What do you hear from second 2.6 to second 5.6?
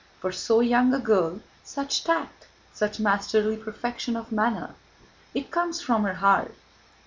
such masterly perfection of manner! It